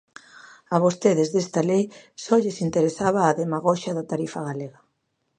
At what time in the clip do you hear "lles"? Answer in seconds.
2.43-2.57